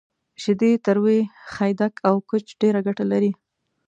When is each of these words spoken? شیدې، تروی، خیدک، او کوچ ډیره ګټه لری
شیدې، 0.41 0.71
تروی، 0.85 1.19
خیدک، 1.53 1.93
او 2.07 2.15
کوچ 2.29 2.45
ډیره 2.61 2.79
ګټه 2.87 3.03
لری 3.11 3.31